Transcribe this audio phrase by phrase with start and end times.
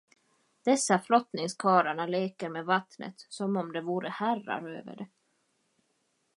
[0.65, 5.07] Dessa flottningskarlarna leker med vattnet, som om de vore herrar över det.